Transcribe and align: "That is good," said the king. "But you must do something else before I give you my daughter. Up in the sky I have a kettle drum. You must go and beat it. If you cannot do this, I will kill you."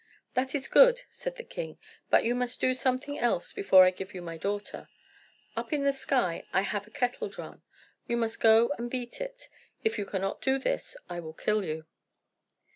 "That 0.33 0.55
is 0.55 0.67
good," 0.67 1.01
said 1.11 1.35
the 1.35 1.43
king. 1.43 1.77
"But 2.09 2.23
you 2.23 2.33
must 2.33 2.59
do 2.59 2.73
something 2.73 3.19
else 3.19 3.53
before 3.53 3.85
I 3.85 3.91
give 3.91 4.15
you 4.15 4.23
my 4.23 4.35
daughter. 4.35 4.89
Up 5.55 5.71
in 5.71 5.83
the 5.83 5.93
sky 5.93 6.43
I 6.51 6.61
have 6.61 6.87
a 6.87 6.89
kettle 6.89 7.29
drum. 7.29 7.61
You 8.07 8.17
must 8.17 8.39
go 8.39 8.69
and 8.79 8.89
beat 8.89 9.21
it. 9.21 9.47
If 9.83 9.99
you 9.99 10.07
cannot 10.07 10.41
do 10.41 10.57
this, 10.57 10.97
I 11.07 11.19
will 11.19 11.33
kill 11.33 11.63
you." 11.63 11.85